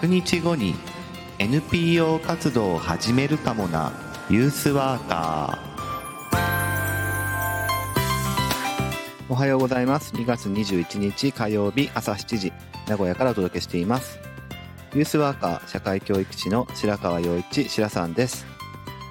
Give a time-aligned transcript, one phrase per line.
[0.00, 0.76] 100日後に
[1.40, 3.92] NPO 活動を始めるかもな
[4.30, 5.68] ユースワーカー
[9.28, 10.14] おはようございます。
[10.14, 12.52] 2月21日火曜日朝7時
[12.86, 14.20] 名古屋からお届けしています。
[14.94, 18.46] ユースワーカー社会教育士の白川陽一白さんです。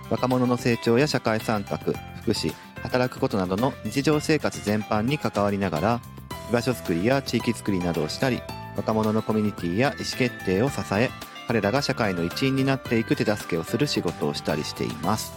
[0.10, 1.78] 若者の成長や社会参画
[2.22, 6.02] 福祉働くことなどの日常生活全般に関わりながら
[6.50, 8.42] 居場所づくりや地域づくりなどをしたり
[8.78, 11.10] 若者のコミュニティや意思決定を支え
[11.48, 15.34] 彼らが社会の一員になっていく手助けをする仕事をしたりしています、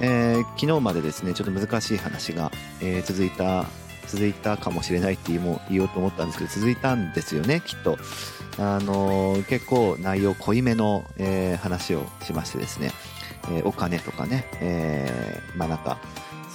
[0.00, 2.50] えー、昨日までですねちょっと難しい話が、
[2.80, 3.66] えー、続いた
[4.06, 7.96] 続いたかもしれないって言おうと思ったんですけど続いたんですよねきっと。
[8.58, 12.90] あのー、結構内容濃いめの、え、話をしましてですね、
[13.50, 15.98] え、お金とかね、え、まあなんか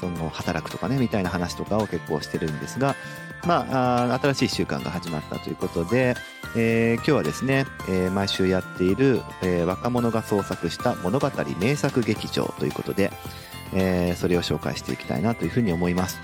[0.05, 2.95] その働くとかねみたいな話とかを結構してるんですが
[3.45, 3.67] ま
[4.11, 6.15] あ、新しい習慣が始まったということで、
[6.55, 13.11] えー、今日はですね、えー、毎週やっている、えー、若者が創作した物語名作劇場ということで、
[13.73, 16.19] えー、それを紹介していきたいなというふうに思います。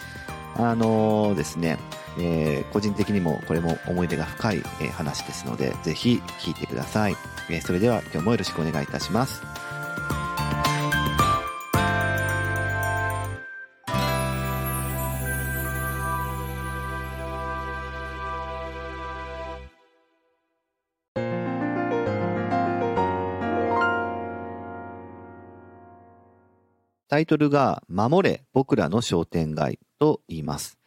[0.55, 1.77] あのー、ですね、
[2.17, 7.15] えー、個人的にもこれも思い出が深い、えー、話ですので、ぜひ聞いてください。
[7.49, 9.43] えー、それでは今日もよろしくお願いいたします。
[27.11, 30.77] タイトルが守れ僕らの商店街と言います。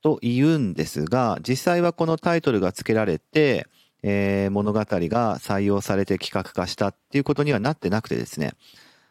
[0.00, 3.66] と言うんですが、実際はこのタイトルが付けられて、
[4.02, 4.86] えー、物語が
[5.40, 8.54] 採用されて企画化したっていうことにはなってなくてですね、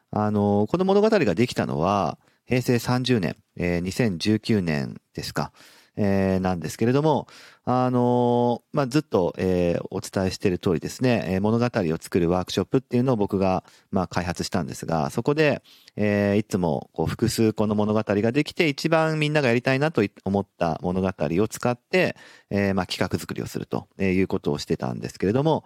[0.10, 5.52] あの、この物語ができたのは、平成30年、えー、2019年ですか。
[5.98, 7.28] えー、なんですけれども、
[7.64, 15.62] あのー、まあ、ずっと、えー、お伝えしている通りですね、え、物語を作るワークショップっていうのを僕が、まあ、開発したんですが、そこで、
[15.96, 22.16] え、いつもこう複数個の物語ができて、一番みんながやりたいなと思った物語を使って、
[22.50, 25.64] え、まあ、企画作りをするということをしてたんですけれども、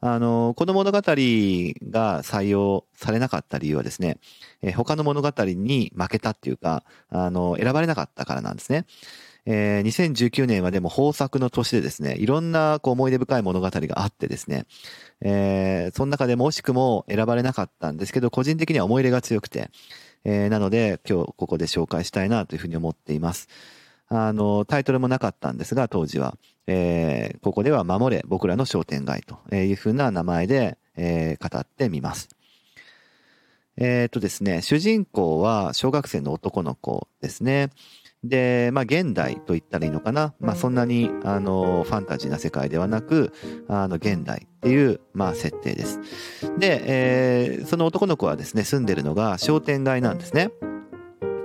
[0.00, 1.02] あの、この物語が
[2.22, 4.18] 採用されなかった理由はですね、
[4.62, 8.84] え、他の物語に負けたっていうか、あの、選ばれなかったからなんですね。
[9.50, 14.66] えー、2019年はでも豊作の年でですね、いろんなこう思い出深い物語があってですね、
[15.22, 19.70] えー、その中でも惜しくも選ばれなかったんですけど、個人的には思い入れが強くて、
[20.24, 23.48] えー、なので今日ここで紹介したいなというふうに思っています。
[24.08, 26.36] あの、タイトルもなかったんですが、当時は、
[26.66, 32.28] えー、ここでは守れ僕らの商店街というふうな名前で、えー、語ってみます。
[33.78, 37.70] えっ、とですね、主人公は小学生の男の子ですね。
[38.24, 40.34] で、まあ、現代と言ったらいいのかな。
[40.40, 43.32] まあ、そんなに、あの、ファンタジーな世界ではなく、
[43.68, 46.00] あの、現代っていう、まあ、設定です。
[46.58, 50.50] で、えー、その男の子はですね、住んでるのが商店街なんですね。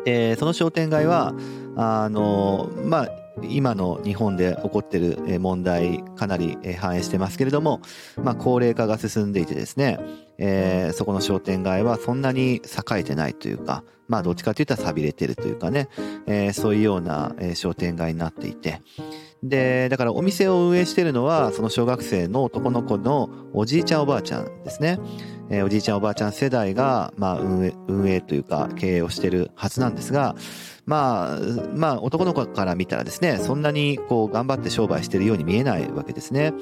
[0.03, 1.35] で、その商店街は、
[1.75, 7.81] あの、まあ、今の日本で起こっている問題かなり反映してますけれども、
[8.21, 9.99] まあ、高齢化が進んでいてですね、
[10.37, 15.89] えー、そこの商店街はそんなに栄えてないというか、まあどっちかといったら錆びれてるというかね、
[16.27, 18.81] えー、そういうような、商店街になっていて、
[19.41, 24.99] で、だからお店を運営してるのは、その小学生の男の子のおじいちゃんおばあちゃんですね。
[25.49, 30.35] えー、おじいちゃんおばあちゃん世代が、まあ運営、運営というか経営をしてるはずなんですが、
[30.85, 31.39] まあ、
[31.75, 36.53] まあ、男の子から見たらですね、そんなにこう頑張って商売してるように見えないわけですね。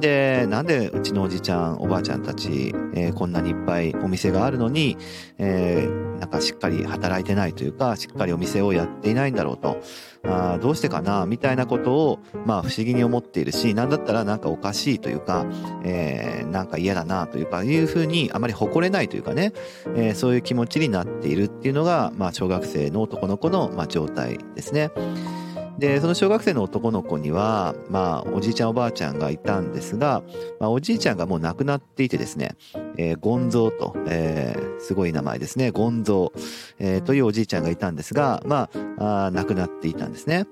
[0.00, 4.96] で、なんでうちのおじちゃん、おばあちゃんたち、えー、こんなにいっぱいお店があるのに、
[5.38, 9.78] えー、なんかしっかり働いてないというか、しっかりお店をやっていないんだろうと。
[10.22, 15.46] あどうしてかなみたいなことを、まあ不思議に思っているし、なんだったらなんかおかしいというか、
[15.82, 19.52] えー、なんか嫌だなというか、いうふうにあまり誇れないというかね、
[19.96, 24.90] えー、そういう気持ちになっているっていうのが、まあ小学生の男の子の、まあ、状態ですね。
[25.78, 30.22] で、その小学生の男の子には、まあ、おじいちゃんおばあちゃんがいたんですが、
[30.60, 32.50] まあ、おじいちゃんがもう亡くなっていてですね、
[32.98, 36.40] えー、ゴンゾーと、えー、すごい名前ですね、ゴンゾー、
[36.78, 38.68] えー、というおじいちゃんがいたんですが、ま
[38.98, 40.46] あ、あ亡くなっていたんですね。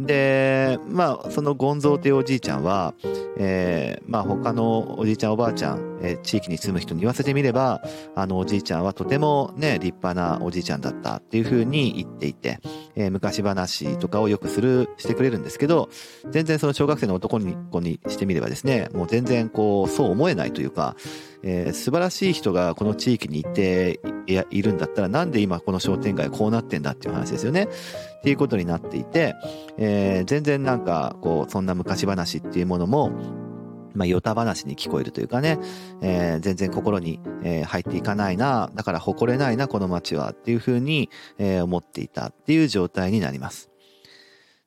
[0.00, 2.94] で、まあ、そのゴンゾーというおじいちゃんは、
[3.36, 7.82] えー、まあ、他のおじいちゃんおばあちゃん、えー、地域に住む人に言わせてみれば、
[8.14, 12.60] あのおじいちゃんはとてもね、立派なおじいちゃんだったっていうふうに言っていて、
[12.96, 15.90] えー、昔話とかをよくする、してくれるんですけど、
[16.30, 20.96] 全然その小学生の男の子にしてみればですね、もう全然こう、そう思えないというか、
[21.42, 27.68] えー、素晴らしい人がこの地域にいていやいるんだったらなんで今この商店街こうなってんだっていう話ですよね。
[28.18, 29.34] っていうことになっていて、
[29.78, 33.10] えー、全然なんかこうそんな昔話っていうものも
[33.94, 35.58] まあ、ヨタ話に聞こえるというかね、
[36.00, 43.70] えー、全然心に、えー、入っていかないな、だから誇れないな、この街はっていうふうに、えー、思っていたっていう状態になります。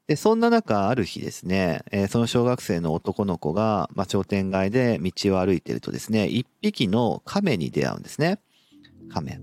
[0.08, 8.40] で、そんな中、ある日ですね、えー、その小学生の男の子が、まあ、商店街で道を歩いてるとですね、一匹の亀に出会うんですね。
[9.10, 9.40] 亀。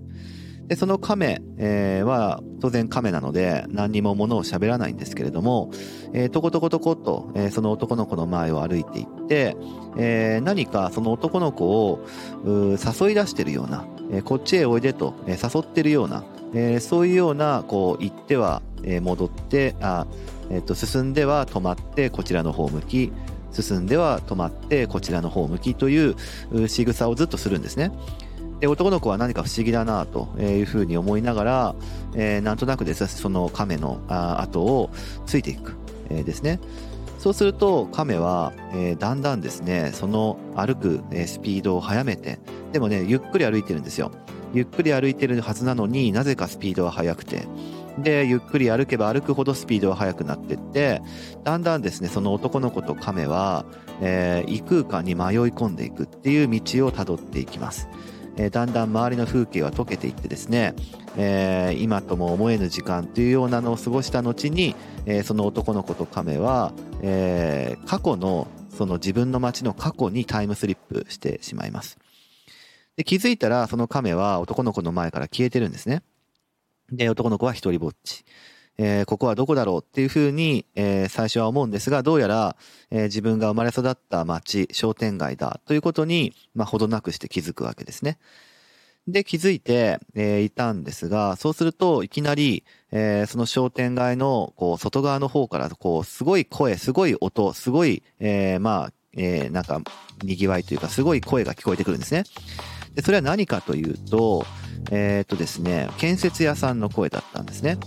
[0.69, 5.73] で、その亀、えー、は当然亀なので何にも物を喋らないんですけれども、
[6.13, 9.57] えー、とことことこと、えー、その男の子の前を歩いていって、
[9.97, 12.07] えー、何かその男の子を
[12.45, 16.23] 誘い出してるような、えー、こっちへおいでと、えー、誘ってるような、
[16.55, 18.63] えー、そういうような、こう、行っては、
[19.03, 20.07] 戻って、あ、
[20.51, 23.13] え、ー、と、進んでは止まってこちらの方向き、
[23.53, 26.17] 進んでは止まってこちらの方向きという
[26.69, 27.91] 仕草をずっとするんですね。
[28.61, 31.75] で男の子は何か不思議だなというふうに思いながら、
[32.15, 34.91] えー、なんとなくですその亀の後を
[35.27, 35.77] ついていく、
[36.11, 36.61] えー、ですね。
[37.19, 42.39] そうすると亀は、えー、だんだんですねその歩く、スピードを速めて
[42.73, 44.11] でもねゆっくり歩いてるんですよ。
[44.53, 47.47] ゆっくり歩いてるはずなのになぜかスピードは速くて。
[47.99, 51.03] でゆっくり歩けば歩くほどスピードは速くなってって
[51.43, 53.67] だんだんですねその男の子と亀は、
[54.01, 57.89] え、異空間に迷い込んでいくっていう道をたどっていきます。
[58.41, 60.75] えー、だんだん周りの風景は溶けていってですね、
[61.19, 66.73] えー、今とも思えぬ時間というようなのを過ごした後に、えー、その男の子と亀は、
[67.03, 71.99] えー、過去のその自分の街の過去にタイムスリップしてしまいます。
[72.97, 76.03] で気づいたらその亀は男の子の前から消えてるんですね。
[76.91, 78.25] で、男の子は一人ぼっち。
[78.79, 82.57] えー、ここはどこだろうっていうふうに、えー、最初は思うんですが、どうやら、
[82.91, 88.19] えー、自分が生まれ育った町、商店街だということに、まあ、ほどなくして気づくわけですね。
[89.07, 99.81] で、気づいて、えー、いたんですが、そうするといきなり、えー、その商店街の、こう、外側の方から、こう、すごい声、すごい音、すごい、えー、まあ、えー、なんか、
[100.23, 102.25] 賑わいというか、すごい声が聞こえてくるんですね。
[102.95, 104.47] で、それは何かというと、
[104.91, 107.79] えー、っとですね、建設屋さんの声だったんですね。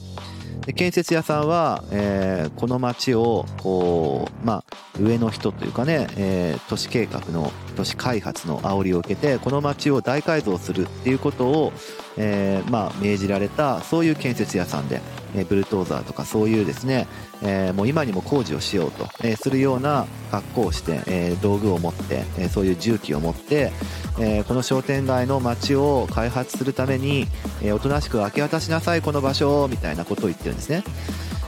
[0.66, 11.74] で建設屋さんは、えー、この町をこう、まあ、上の人というかね、えー、都市計画の都市開発の煽りを受けてこの町を大改造するっていうことを、
[12.18, 15.02] えー、まあ、命じられたそういう建設屋さんで、
[15.36, 17.08] えブルトーザーとかそういうですね、
[17.42, 23.72] えもう今にも工事をしようと、えするような格好をして、え道具を持って、えそういう重機を持って、
[24.20, 27.28] えこの商店街の街を開発するために、
[27.62, 30.84] えおとなしく明け渡しなさいこの場所みたいなことを言ってるんですね。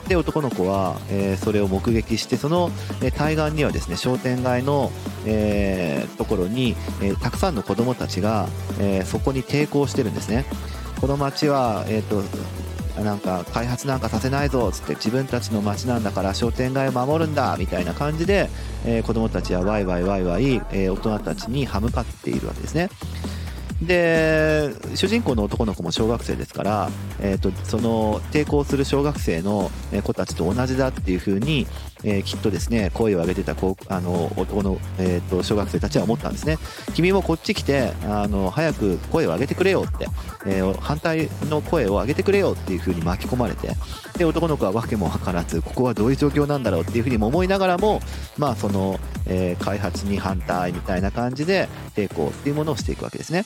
[0.07, 2.69] で男の子は、え、それを目撃してその、
[3.01, 4.91] え、対岸にはですね商店街の、
[5.25, 8.47] え、ところに、え、たくさんの子供たちが、
[8.79, 10.45] え、そこに抵抗してるんですね
[11.01, 12.21] この町は、えーと、
[13.03, 18.49] なんか開発なんかさせないぞっつって自分たちの町なんだから商店街を守るんだみたいな感じで、
[18.85, 22.89] えー、子供たちはワイワイワイワイ、えー、大人たちに歯向かっているわけですね。
[23.81, 26.89] で主人公の男の子も小学生ですから、
[27.19, 29.69] えーと、その抵抗する小学生の
[30.03, 31.67] 子たちと同じだっていうふうに、
[32.05, 36.57] えー、きっとですね声を上げてた子あの男の、えーと、小学生たちは思ったんですね
[36.93, 40.07] 君もこっち来てあの早く声を上げてくれよって、
[40.45, 43.71] えー、反対の声を上げてくれよっていうふうに巻き込まれて
[44.17, 47.99] で男の子は訳も分からずここはどういう状況なんだろうっていうふうにも思いながらも
[48.37, 53.43] まあその、えー、開発に反対みたいな感じで抵抗っていうものをしていくわけですね。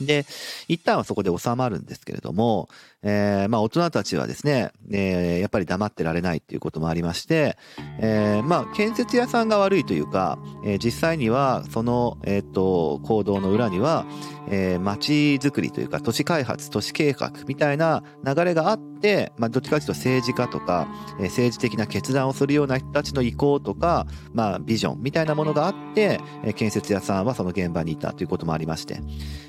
[0.00, 0.26] で、
[0.68, 2.68] 一旦はそこで収まるんですけれども、
[3.02, 7.56] えー、まあ大人たちはですね、えー、やっぱり黙ってられないっていうこともありまして、
[7.98, 14.06] えー、まあ建設屋さんが悪いというか、えー、実際にはその、えっ、と、行動の裏には、
[14.48, 20.86] えー、街づくりというか都市開発、都市計画みたいな流れがあって、まあどっちかというと政治家とか、
[21.18, 29.00] えー、政治的な決断をするような人たちの意向とか、まあビジョンみたいなものがあって、えー、建設屋さんはその現場にいたということもありまして、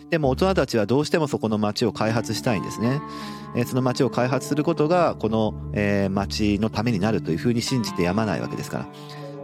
[0.09, 3.01] でも大人たちはどうしてもそこの街を開発したいんですね。
[3.55, 8.87] えその街を開発することがこの、え街のためになるというふうに信じてやまないわけですから。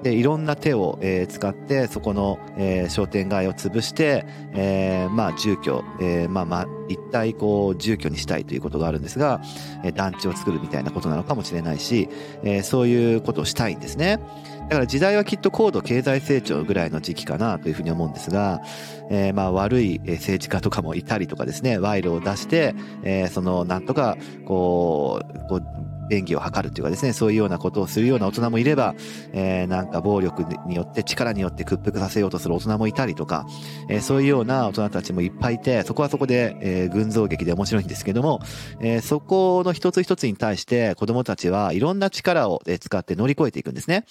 [0.04, 9.42] でいろんな手を、えー、使ってそこの、えー、商店街を潰して、えー、まあ住居、えー、まあまあ一体こう住居にしたいということがあるんですが、
[9.84, 12.10] えー、団地を作るみたいなことなのかもしれないし、
[12.44, 14.20] えー、そういうことをしたいんですね。
[14.70, 18.62] だから時代はきっと高度経済成長ぐらいの時期かなというふうに思うんですが、
[19.10, 28.96] えー、まあ悪い政治家とかもいたりとかですね、賄賂を出して、えー、そのなんとかこう、こう便宜を図るというかですね、そういうようなことをするような大人もいれば、
[29.34, 33.46] えー、なんか暴力によって力によって屈服させようとする大人もいたりとか、
[33.90, 38.42] えー、そういうような大人たちもいっぱいいて、そこはそこで、えー、群像劇で面白いんですけども、
[38.80, 44.06] えー、そこの一つ一つに対して子供たちはいろんな力を使って乗り越えていくんですね。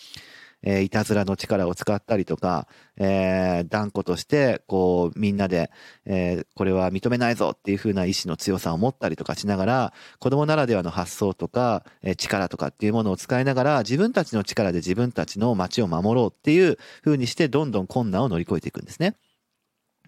[0.63, 5.71] えー、いたずらの力を使ったりとか、えー、断固として、こう、みんなで、
[6.05, 19.17] えー、これは認めないぞっていう風な意志の強さを持ったりとかしながら、子供ならではの発想とか、えー、力とかっていうものを使いながら、自分たちの力で自分たちの街を守ろうっていう風にして、どんどん困難を乗り越えていくんですね。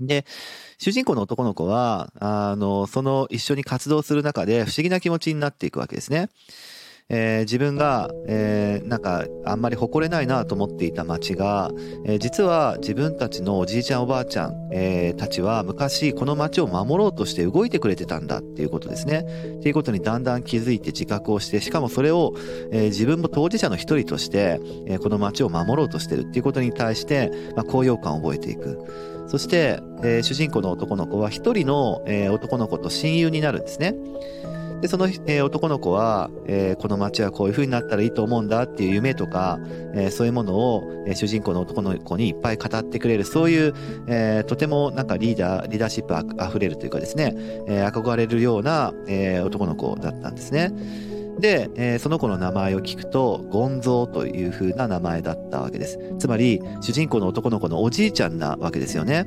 [0.01, 0.25] で、
[0.79, 6.31] 主人公の男の子は、あの、その一緒に活動する中で不思議な気持ちになっていくわけですね。
[7.11, 11.71] えー、自分が、えー、なんかあんまり誇れないなと思っていた町が、
[12.05, 19.21] えー、実は自分たちのおじいちゃんおばあちゃん、えー、たちは昔この町を守ろうとして動いてくれてたんだっていうことですね。
[19.59, 22.35] っていうことにだんだん気づいて自覚をしてしかもそれを、
[22.73, 28.85] えー、自分も当事者の一人として、えー、この町を守ろうとしてるっていうことに対して、まあ、高揚感を覚えていく。
[29.29, 33.95] そして、えー、主人公の男の子は一人の、えー、男の子と親友になるんですね。
[34.81, 39.59] で、その、えー、男の子は、えー、この街はこういう風になったらいいと思うんだっていう夢とか、
[39.95, 43.75] えー、そういうものを、えー、主人公の男の子にいっぱい語ってくれる、そういう、
[44.07, 47.35] えー、とてもなんかリーダー、リーダーシップああふれるというかですね、
[47.67, 50.73] えー、憧れるような、えー、男の子だったんですね。
[51.41, 55.99] で、えー、その子の名前を聞くと、ゴンゾーという風な名前だったわけです。
[56.19, 59.27] つまり、主人公の男の子のおじいちゃんなわけですよね。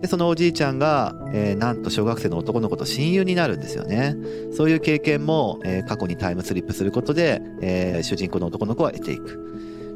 [0.00, 4.16] で、そのおじいちゃんが、えー、なんと小学生の男の子と親友になるんですよね。
[4.52, 9.44] そういう経験も、えー、過去にタイムスリップすることで、えー、主人公の男の子は得ていく。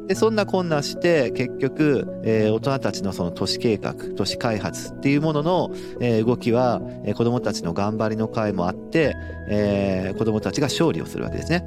[0.07, 9.15] で、そんな困難して、結局、え、大人たちのその都市計画、都市開発っていうものの、え、動きは、えー、子供たちの頑張りの会もあって、
[9.47, 11.65] えー、子供たちが勝利をするわけですね。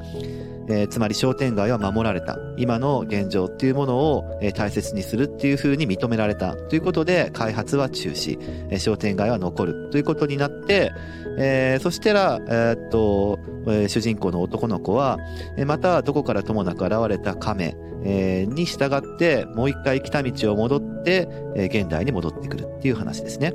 [0.69, 2.39] えー、つまり商店街は守られた。
[2.57, 6.57] 今の現状っていうものを、えー、大切にするっていうふうに認められた。
[6.57, 8.39] ということで、開発は中止。
[8.71, 9.91] えー、商店街は残る。
[9.91, 10.93] ということになって、
[11.39, 15.19] えー、そしたら、えー、っと、え、主人公の男の子は、
[15.57, 23.53] え、またどこからともなく現れた亀、え、に従って、もう一回来た道を戻って、え、現代に戻ってくるっていう話ですね。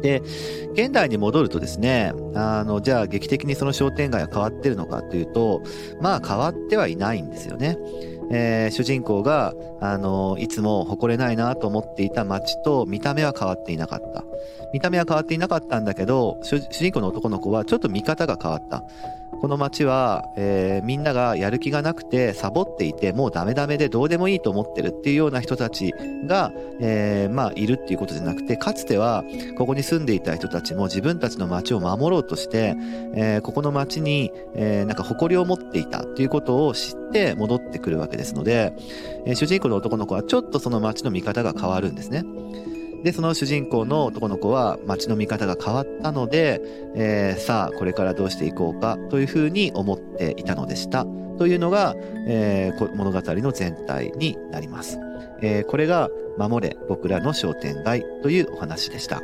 [0.00, 0.22] で、
[0.72, 5.62] 現代に戻るとですね、あの、じゃあ劇的にその商店街は変わってるのかというと、
[6.00, 7.78] まあ変わってはいないんですよね。
[8.30, 14.24] えー、主人公が、あの、いつも誇れないなと思っていた街と見た目は変わっていなかった。
[14.76, 18.84] 見た目は変わっていなかったんだけど、主人公の男の子はちょっと見方が変わった。
[19.40, 25.92] この街は、えー、みんながやる気がなくてサボっていてもうダメダメでどうでもいいと思ってるっていうような人たち
[26.26, 29.24] が、えー、まあいるっていうことじゃなくてかつては
[29.56, 32.76] ここに住んでいた人たちも自分たちの街を守ろうとして、
[33.14, 38.74] えー、ここの街に、え、なんか誇りを持っていたっていうことを知って戻ってくるわけですので、
[39.26, 42.24] え、主人公の男の子はちょっとその街の見方が変わるんですね。
[43.02, 46.60] で、その主人公の男の子は街の見方が変わったので、
[46.94, 51.06] えー、さあ、これからどうしていこうかというふうに思っていたのでした。
[51.38, 51.94] というのが、
[52.26, 54.98] えー、物語の全体になります。
[55.42, 59.22] えー、これが、守れ僕らの商店街というお話でした。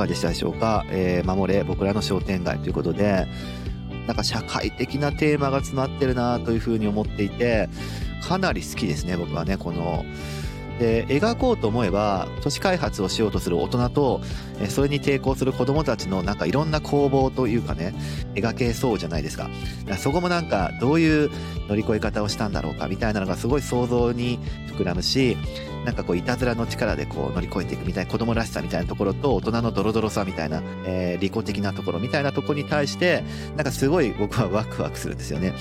[0.00, 2.58] がでしたでしょうか、えー、守れ僕らの商店街。
[2.58, 3.26] ということで、
[4.06, 7.68] なんか社会的なテーマが詰まってるなというふうに思っていて、
[8.22, 10.04] かなり好きですね、僕はね、この、
[10.80, 14.22] で描こうと思えば都市開発をしようとする大人と
[14.70, 17.94] それに抵抗する子供たちのなんかいろんな攻防というかね
[18.34, 19.50] 描けそうじゃないですか
[19.86, 21.30] かそこもなんかどういう
[21.68, 25.36] 乗り越え方をしたんだろうかみたいなのがすごい想像に膨らむし
[25.84, 33.22] なんかこういたずらの力でこう乗り越えていくみたいな子供らしさみたいなところと大人のドロドロさみたいな、えー、利己的なところみたいなところに対して
[33.56, 35.52] なんかすごい僕はワクワクするんですよね。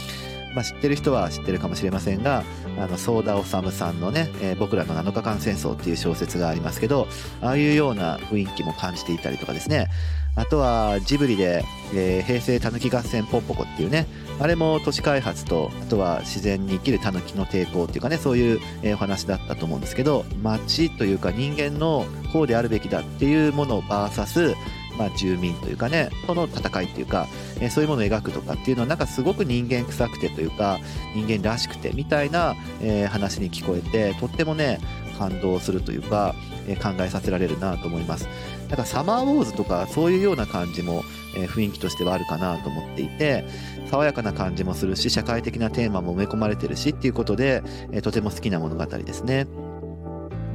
[0.53, 2.43] まあ、知ってる人は知ってるかもしれませんが、
[2.77, 7.07] あの、ソーダ治さんのね、えー、僕らの7日間戦争っていう小説がありますけど、
[7.41, 9.87] ああいうような雰囲気も感じていたりとかですね、
[10.35, 14.07] あとはジブリで、えー、平成たぬき合戦ポンポコっていうね、
[14.39, 18.59] あれも都市開発と、あとは自然に生きるたぬきの抵抗っていうかね、そういう、
[18.93, 24.55] お話だったと思うんですけど、街というか人間のこうであるべきだっていうものをバーサス、
[24.99, 27.27] まあ、住民というかね、との戦いっていうか、
[27.61, 30.79] えー、そういうものを描くとかっていうのはなんかすごく人間臭くてというか、
[31.15, 34.79] 人間らしくてみたいな、えー、話に聞こえて、とってもね、
[35.17, 36.35] 感動するというか、
[36.67, 38.29] え考えさせられるなと思います。
[38.69, 41.03] だからサマーウォーズとかそういうような感じも、
[41.35, 43.45] え雰囲気としてはあるかなと思っていて
[43.91, 49.68] 爽やかな感じもするし社会的なテーマも埋め込まれてるしっていうことで、えとても好きな物語ですね。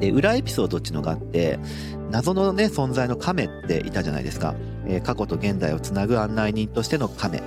[0.00, 1.58] で裏エピソードっていうのがあって
[2.10, 4.54] 謎のね存在の亀っていたじゃないですか、
[4.86, 7.42] えー、過去と現代をつなぐ案内人としての亀。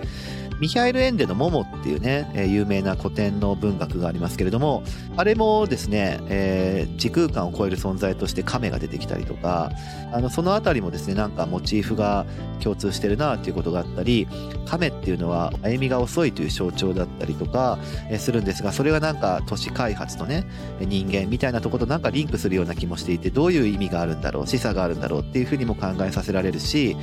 [0.59, 4.83] ミヒャエル・エンデの「モモ」っていうね、えー、有名な古典の文学がありますけれども
[5.15, 9.71] あれもですね、えー、時空間を超える存在として亀が出てきたりとか
[10.11, 12.25] あのその辺りもですねなんかモチーフが
[12.59, 14.27] 共通してるなっていうことがあったり
[14.65, 17.79] 亀っていうのは歩みが遅いという象徴だったりとか、
[18.19, 20.45] するんですがそれがなんか都市開発とね
[20.79, 26.97] 人間みたいなとことなんかリンクするような気もしていてどういう意味があるんだろう示唆があるんだろうっていうふうにも考えさせられるし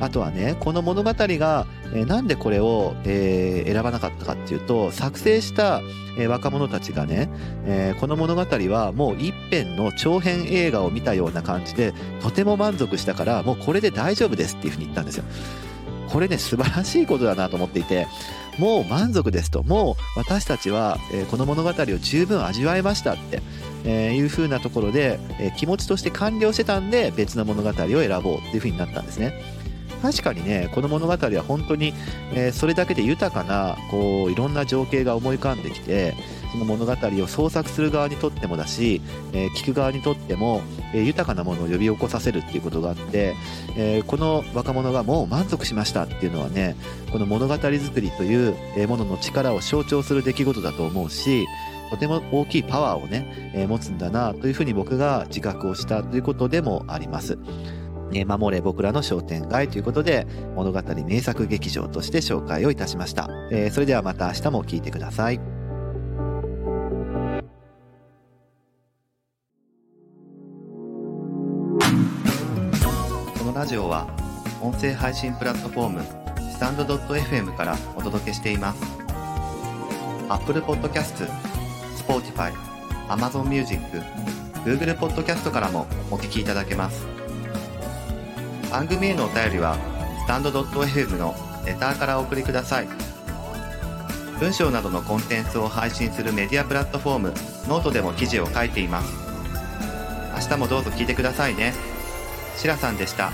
[0.00, 5.82] あとはねこの物語が、え、なんでこれをえ、選ばなかったかっていうと作成した、
[6.18, 7.28] え、若者たちがね、
[7.66, 15.24] え、この物語はもう一編の長編映画を見たような感じでとても満足したからもうこれで大丈夫ですっていうふうに言ったんですよ。
[16.08, 18.08] これね素晴らしいことだなと思っていて
[18.58, 23.40] もう満足ですともう私たちは、えこの物語を十分味わいましたって、
[23.84, 29.59] えいう風なところで、え気持ちとして完了してたんで別の物語を選ぼうっていう風になったんですね。
[30.02, 31.92] 確かにねこの物語は本当に、
[32.32, 36.14] えー、それだけで豊かなこういろんな情景が思い浮かんできて
[36.52, 36.92] その物語
[37.22, 39.00] を創作する側にとってもだし、
[39.32, 43.36] えー、聞く側にとっても、えー、豊かなものを呼び起こさせるっていうことがあって、
[43.76, 46.76] えこの若者がもう満足しましたっていうのはね
[47.12, 48.48] この物語作りとい
[48.84, 51.46] うものの力を象徴する出来事だと思うし
[51.90, 57.38] とても大きいパワーをね、え持つんだなというふうに僕が自覚をしたということでもあります。
[58.12, 65.40] え守れ僕らの商店街ということで物語名作劇場として紹介をいたしました、えー、それではまた明日も聞いてください。
[73.38, 74.08] このラジオは
[74.62, 76.02] 音声配信プラットフォーム
[76.52, 78.82] スタンド .fm からお届けしています。
[80.28, 81.26] Apple Podcast、
[81.96, 82.52] Spotify、
[83.08, 83.80] Amazon Music、
[84.64, 87.19] Google Podcast からもお聞きいただけます。
[88.70, 89.76] 番組へのお便りは
[90.22, 91.34] スタンド .fm の
[91.66, 92.88] レターからお送りください。
[94.38, 97.34] 文章などのコンテンツを配信するメディアプラットフォーム
[97.68, 99.12] ノートでも記事を書いています。
[100.34, 101.74] 明日もどうぞ聞いてくださいね。
[102.56, 103.32] しらさんでした。